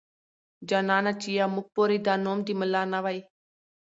جانانه 0.69 1.11
چې 1.21 1.29
يا 1.39 1.45
موږ 1.55 1.65
پورې 1.75 1.97
دا 2.07 2.13
نوم 2.25 2.39
د 2.47 2.49
ملا 2.59 2.83
نه 2.93 2.99
واي. 3.03 3.19